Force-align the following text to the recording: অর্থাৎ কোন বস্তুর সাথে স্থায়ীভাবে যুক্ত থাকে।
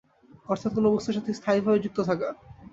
অর্থাৎ 0.49 0.71
কোন 0.75 0.85
বস্তুর 0.89 1.15
সাথে 1.17 1.31
স্থায়ীভাবে 1.39 1.83
যুক্ত 1.83 1.99
থাকে। 2.09 2.27